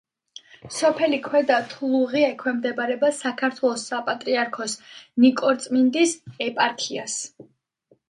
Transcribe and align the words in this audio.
სოფელი 0.77 1.19
ქვედა 1.27 1.57
თლუღი 1.73 2.23
ექვემდებარება 2.31 3.13
საქართველოს 3.19 3.87
საპატრიარქოს 3.93 4.77
ნიკორწმინდის 5.29 6.21
ეპარქიას. 6.51 7.25